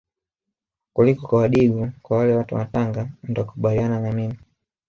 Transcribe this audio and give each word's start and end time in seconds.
kuliko 0.93 1.27
kwa 1.27 1.39
wadigo 1.39 1.89
kwa 2.01 2.17
wale 2.17 2.33
watu 2.35 2.55
wa 2.55 2.65
Tanga 2.65 3.09
mtakubaliana 3.23 3.99
na 3.99 4.11
mimi 4.11 4.37